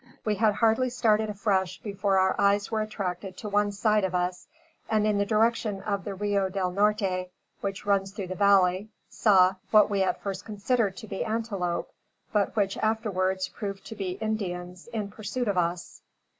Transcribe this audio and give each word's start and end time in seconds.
We 0.25 0.33
had 0.33 0.55
hardly 0.55 0.89
started 0.89 1.29
afresh 1.29 1.79
before 1.79 2.17
our 2.17 2.35
eyes 2.39 2.71
were 2.71 2.81
attracted 2.81 3.37
to 3.37 3.47
one 3.49 3.71
side 3.71 4.03
of 4.03 4.15
us; 4.15 4.47
and 4.89 5.05
in 5.05 5.19
the 5.19 5.27
direction 5.27 5.83
of 5.83 6.05
the 6.05 6.15
Rio 6.15 6.49
del 6.49 6.71
Norte, 6.71 7.29
which 7.59 7.85
runs 7.85 8.11
through 8.11 8.29
the 8.29 8.33
valley, 8.33 8.89
saw, 9.11 9.57
what 9.69 9.91
we 9.91 10.01
at 10.01 10.19
first 10.23 10.43
considered 10.43 10.97
to 10.97 11.07
be, 11.07 11.23
antelope; 11.23 11.91
but 12.33 12.55
which, 12.55 12.77
afterwards, 12.79 13.47
proved 13.49 13.85
to 13.85 13.95
be 13.95 14.13
Indians 14.13 14.87
in 14.87 15.11
pursuit 15.11 15.47
of 15.47 15.55
us. 15.59 16.01